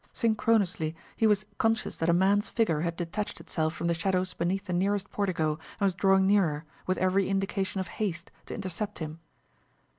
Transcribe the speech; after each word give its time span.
Synchronously 0.13 0.95
he 1.15 1.27
was 1.27 1.45
conscious 1.59 1.95
that 1.97 2.09
a 2.09 2.11
man's 2.11 2.49
figure 2.49 2.81
had 2.81 2.95
detached 2.95 3.39
itself 3.39 3.75
from 3.75 3.85
the 3.85 3.93
shadows 3.93 4.33
beneath 4.33 4.65
the 4.65 4.73
nearest 4.73 5.11
portico 5.11 5.59
and 5.79 5.85
was 5.85 5.93
drawing 5.93 6.25
nearer, 6.25 6.65
with 6.87 6.97
every 6.97 7.29
indication 7.29 7.79
of 7.79 7.87
haste, 8.01 8.31
to 8.47 8.55
intercept 8.55 8.97
him. 8.97 9.19